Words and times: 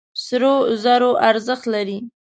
سرو 0.25 0.55
زرو 0.83 1.11
ارزښت 1.29 1.63
لري. 1.73 1.99